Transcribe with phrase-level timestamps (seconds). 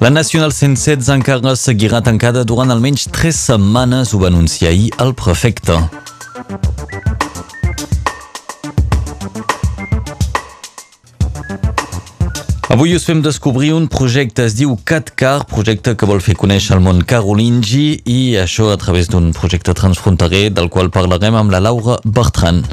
[0.00, 5.12] La Nacional 116 encara seguirà tancada durant almenys tres setmanes, ho va anunciar ahir el
[5.12, 5.76] prefecte.
[12.72, 16.84] Avui us fem descobrir un projecte, es diu CatCar, projecte que vol fer conèixer el
[16.86, 22.00] món carolingi i això a través d'un projecte transfronterer del qual parlarem amb la Laura
[22.08, 22.64] Bertran.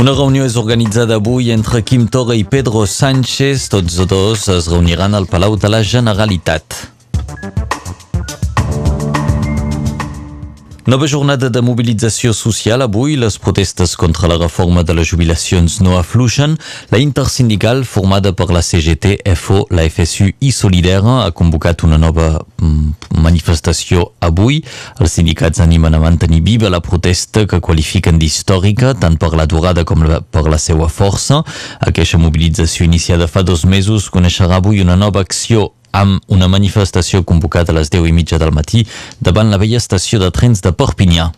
[0.00, 3.66] Una reunió és organitzada avui entre Quim Torra i Pedro Sánchez.
[3.74, 6.78] Tots dos es reuniran al Palau de la Generalitat.
[10.86, 13.12] Nova jornada de mobilització social avui.
[13.20, 16.56] Les protestes contra la reforma de les jubilacions no afluixen.
[16.90, 22.30] La intersindical, formada per la CGT, FO, la FSU i Solidera, ha convocat una nova
[22.40, 24.62] mm, manifestació avui.
[24.98, 29.84] Els sindicats animen a mantenir viva la protesta que qualifiquen d'històrica, tant per la durada
[29.84, 31.42] com per la seva força.
[31.84, 37.72] Aquesta mobilització iniciada fa dos mesos coneixerà avui una nova acció amb una manifestació convocada
[37.72, 38.86] a les 10 i mitja del matí
[39.20, 41.30] davant la vella estació de trens de Perpinyà.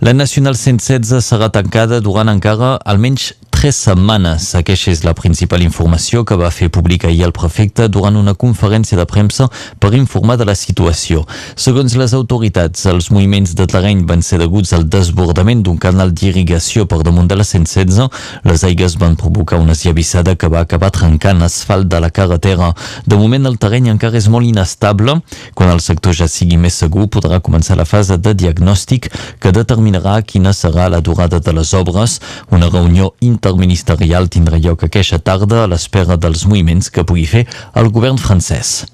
[0.00, 4.54] La Nacional 116 serà tancada durant encara almenys tres setmanes.
[4.56, 8.96] Aquesta és la principal informació que va fer pública ahir el prefecte durant una conferència
[8.96, 11.26] de premsa per informar de la situació.
[11.60, 16.86] Segons les autoritats, els moviments de terreny van ser deguts al desbordament d'un canal d'irrigació
[16.88, 18.08] per damunt de la 116.
[18.48, 22.72] Les aigues van provocar una esllavissada que va acabar trencant asfalt de la carretera.
[23.04, 25.18] De moment el terreny encara és molt inestable.
[25.52, 30.16] Quan el sector ja sigui més segur, podrà començar la fase de diagnòstic que determinarà
[30.24, 32.20] quina serà la durada de les obres.
[32.48, 37.46] Una reunió inter interministerial tindrà lloc aquesta tarda a l'espera dels moviments que pugui fer
[37.74, 38.86] el govern francès.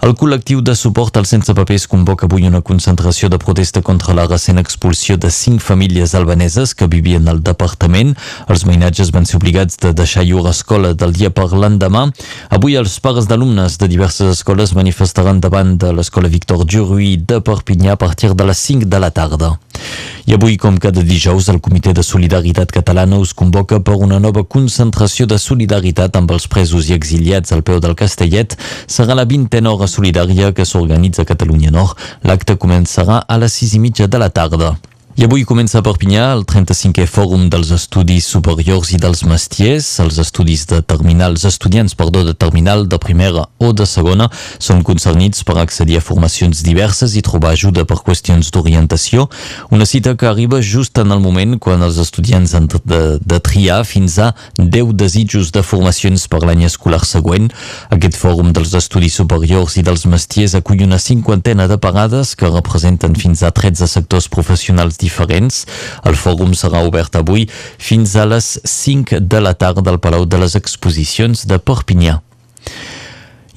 [0.00, 4.24] El col·lectiu de suport als sense papers convoca avui una concentració de protesta contra la
[4.24, 8.14] recent expulsió de cinc famílies albaneses que vivien al departament.
[8.48, 12.06] Els veïnatges van ser obligats de deixar llur escola del dia per l'endemà.
[12.48, 17.92] Avui els pares d'alumnes de diverses escoles manifestaran davant de l'escola Victor Duruy de Perpinyà
[17.92, 19.58] a partir de les 5 de la tarda.
[20.30, 24.44] I avui, com cada dijous, el Comitè de Solidaritat Catalana us convoca per una nova
[24.46, 28.54] concentració de solidaritat amb els presos i exiliats al peu del Castellet.
[28.86, 31.98] Serà la vintena hora solidària que s'organitza a Catalunya Nord.
[32.22, 34.70] L'acte començarà a les sis i mitja de la tarda.
[35.18, 39.88] I avui comença a Perpinyà el 35è Fòrum dels Estudis Superiors i dels Mestiers.
[40.04, 44.28] Els estudis de terminal, els estudiants, perdó, de terminal de primera o de segona
[44.62, 49.26] són concernits per accedir a formacions diverses i trobar ajuda per qüestions d'orientació.
[49.74, 53.82] Una cita que arriba just en el moment quan els estudiants han de, de triar
[53.84, 54.30] fins a
[54.62, 57.50] 10 desitjos de formacions per l'any escolar següent.
[57.90, 63.18] Aquest Fòrum dels Estudis Superiors i dels Mestiers acull una cinquantena de pagades que representen
[63.18, 65.64] fins a 13 sectors professionals diferents.
[66.04, 70.44] El fòrum serà obert avui fins a les 5 de la tarda al Palau de
[70.44, 72.20] les Exposicions de Perpinyà.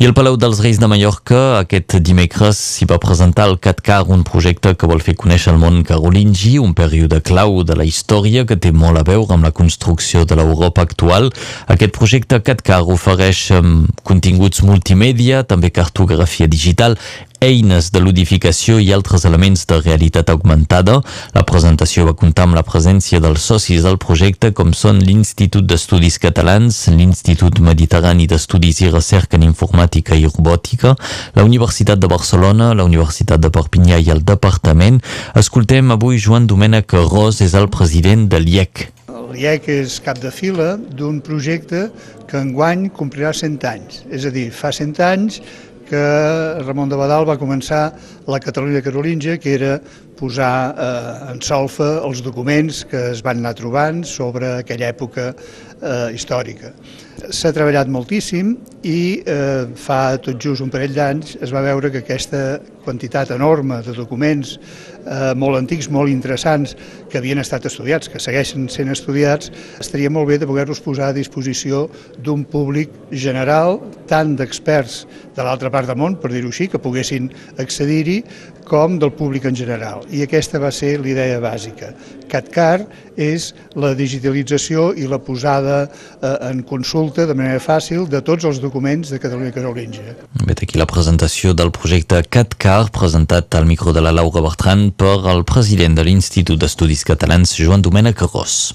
[0.02, 4.24] I el Palau dels Reis de Mallorca aquest dimecres s'hi va presentar el CatCar, un
[4.28, 8.58] projecte que vol fer conèixer el món carolingi, un període clau de la història que
[8.58, 11.30] té molt a veure amb la construcció de l'Europa actual.
[11.72, 16.98] Aquest projecte CatCar ofereix um, continguts multimèdia, també cartografia digital,
[17.44, 21.00] eines de ludificació i altres elements de realitat augmentada.
[21.36, 26.20] La presentació va comptar amb la presència dels socis del projecte com són l'Institut d'Estudis
[26.24, 30.96] Catalans, l'Institut Mediterrani d'Estudis i Recerca en Informàtica i Robòtica,
[31.36, 35.02] la Universitat de Barcelona, la Universitat de Perpinyà i el Departament.
[35.36, 38.88] Escoltem avui Joan Domènec Ros, és el president de l'IEC.
[39.34, 41.88] L'IEC és cap de fila d'un projecte
[42.30, 44.04] que enguany complirà 100 anys.
[44.14, 45.40] És a dir, fa 100 anys
[45.94, 47.84] que Ramon de Badal va començar
[48.26, 49.76] la Catalunya Carolíngia, que era
[50.18, 56.10] posar eh, en solfa els documents que es van anar trobant sobre aquella època eh,
[56.18, 56.74] històrica.
[57.30, 58.56] S'ha treballat moltíssim
[58.90, 62.44] i eh, fa tot just un parell d'anys es va veure que aquesta
[62.84, 66.76] quantitat enorme de documents eh, molt antics, molt interessants,
[67.10, 69.52] que havien estat estudiats, que segueixen sent estudiats,
[69.82, 71.88] estaria molt bé de poder-los posar a disposició
[72.24, 75.04] d'un públic general, tant d'experts
[75.36, 77.32] de l'altra part del món, per dir-ho així, que poguessin
[77.62, 78.22] accedir-hi,
[78.68, 80.04] com del públic en general.
[80.10, 81.92] I aquesta va ser l'idea bàsica.
[82.32, 82.86] CatCar
[83.20, 88.62] és la digitalització i la posada eh, en consulta de manera fàcil de tots els
[88.64, 90.16] documents de Catalunya Carolíngia.
[90.48, 95.20] Vet aquí la presentació del projecte CatCar presentat al micro de la Laura Bertran per
[95.34, 98.74] el president de l'Institut d'Estudis Catalans, Joan Domènec Ros.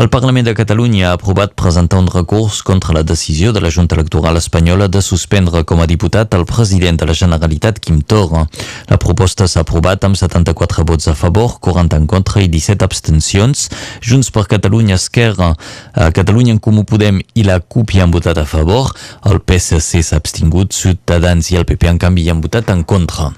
[0.00, 3.94] El Parlament de Catalunya ha aprovat presentar un recurs contra la decisió de la Junta
[3.94, 8.46] Electoral Espanyola de suspendre com a diputat el president de la Generalitat, Quim Torra.
[8.88, 13.66] La proposta s'ha aprovat amb 74 vots a favor, 40 en contra i 17 abstencions.
[14.00, 15.52] Junts per Catalunya, Esquerra,
[15.92, 18.94] a Catalunya en Comú Podem i la CUP hi han votat a favor.
[19.28, 23.34] El PSC s'ha abstingut, Ciutadans i el PP en canvi hi han votat en contra.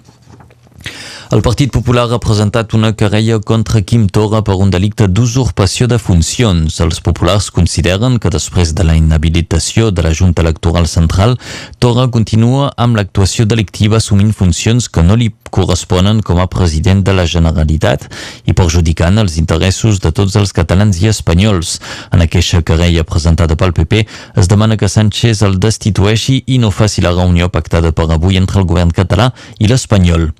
[1.32, 5.96] El Partit Popular ha presentat una querella contra Quim Torra per un delicte d'usurpació de
[5.96, 6.76] funcions.
[6.84, 11.38] Els populars consideren que després de la inhabilitació de la Junta Electoral Central,
[11.80, 17.14] Torra continua amb l'actuació delictiva assumint funcions que no li corresponen com a president de
[17.16, 18.04] la Generalitat
[18.48, 21.78] i perjudicant els interessos de tots els catalans i espanyols.
[22.12, 24.04] En aquesta querella presentada pel PP
[24.36, 28.60] es demana que Sánchez el destitueixi i no faci la reunió pactada per avui entre
[28.60, 30.30] el govern català i l'espanyol.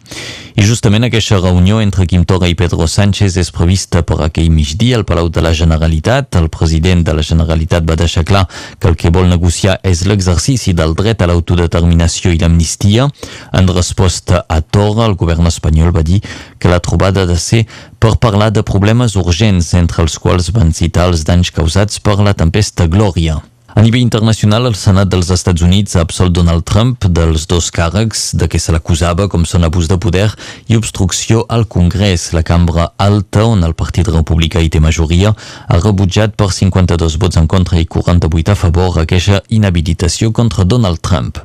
[0.53, 4.99] I justament aquesta reunió entre Quim Torra i Pedro Sánchez és prevista per aquell migdia
[4.99, 6.37] al Palau de la Generalitat.
[6.37, 8.45] El president de la Generalitat va deixar clar
[8.79, 13.09] que el que vol negociar és l'exercici del dret a l'autodeterminació i l'amnistia.
[13.53, 16.21] En resposta a Torra, el govern espanyol va dir
[16.59, 17.65] que la trobada ha de ser
[17.99, 22.35] per parlar de problemes urgents, entre els quals van citar els danys causats per la
[22.35, 23.41] tempesta Glòria.
[23.75, 28.35] A nivell internacional, el Senat dels Estats Units ha absolt Donald Trump dels dos càrrecs
[28.37, 30.27] de què se l'acusava, com són abús de poder
[30.69, 32.27] i obstrucció al Congrés.
[32.37, 37.41] La cambra alta, on el Partit Republicà hi té majoria, ha rebutjat per 52 vots
[37.41, 41.41] en contra i 48 a favor aquesta inhabilitació contra Donald Trump.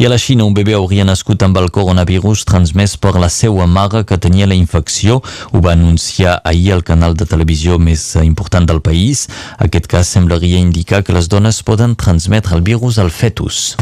[0.00, 3.66] I a la Xina, un bebè hauria nascut amb el coronavirus transmès per la seva
[3.68, 5.18] mare que tenia la infecció.
[5.52, 9.26] Ho va anunciar ahir el canal de televisió més important del país.
[9.60, 13.76] Aquest cas semblaria indicar que les dones poden transmetre el virus al fetus.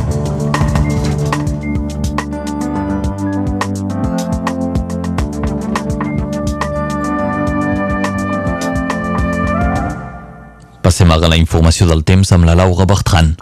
[10.83, 13.37] Passem ara a la informació del temps amb la Laura Bertran.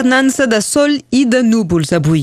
[0.00, 2.22] Alternança de sol i de núvols avui.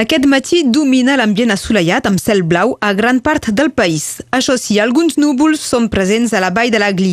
[0.00, 4.22] Aquest matí domina l'ambient assolellat amb cel blau a gran part del país.
[4.32, 7.10] Això sí, alguns núvols són presents a la vall de l'Agli.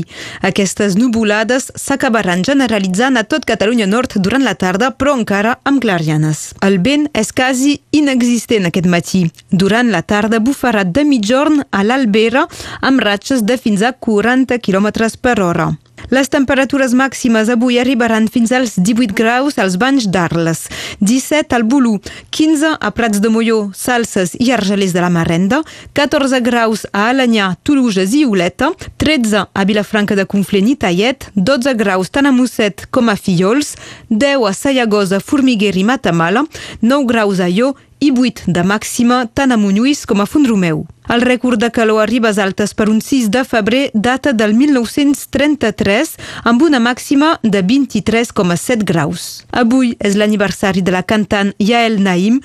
[0.47, 6.53] Aquestes nuvolades s'acabaran generalitzant a tot Catalunya Nord durant la tarda, però encara amb clarianes.
[6.63, 9.25] El vent és quasi inexistent aquest matí.
[9.51, 12.45] Durant la tarda bufarà de mitjorn a l'Albera
[12.79, 15.67] amb ratxes de fins a 40 km per hora.
[16.09, 20.61] Les temperatures màximes avui arribaran fins als 18 graus als banys d'Arles,
[21.03, 21.97] 17 al Bolú,
[22.31, 25.59] 15 a Prats de Molló, Salses i Argelers de la Marenda,
[25.99, 28.71] 14 graus a Alanyà, Toluges i Oleta,
[29.03, 33.75] 13 a Vilafranca de Conflent i Tallet, 12 graus tant a Mosset com a Fillols,
[34.07, 36.47] 10 a Sayagosa, Formiguer i Matamala,
[36.81, 40.85] 9 graus a Ió i 8 de màxima tant a Montlluís com a Font-romeu.
[41.07, 46.09] El rècord de calor a Ribes Altes per un 6 de febrer data del 1933
[46.43, 49.45] amb una màxima de 23,7 graus.
[49.55, 52.41] Avui és l'aniversari de la cantant Yael Naim.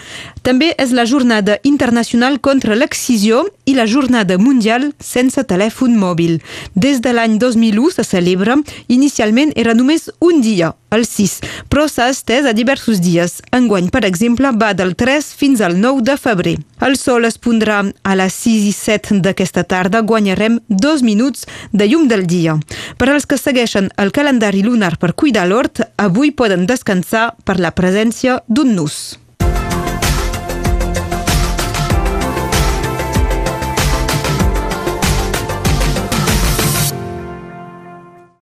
[0.46, 6.38] També és la jornada internacional contra l'excisió i la jornada mundial sense telèfon mòbil.
[6.78, 8.60] Des de l'any 2001 se celebra.
[8.86, 13.40] Inicialment era només un dia, el 6, però s'ha estès a diversos dies.
[13.50, 16.56] Enguany, per exemple, va del 3 fins al 9 de febrer.
[16.82, 21.46] El sol es pondrà a les 6 6 i 7 d'aquesta tarda guanyarem dos minuts
[21.72, 22.58] de llum del dia.
[22.98, 27.72] Per als que segueixen el calendari lunar per cuidar l'hort, avui poden descansar per la
[27.72, 29.21] presència d'un nus.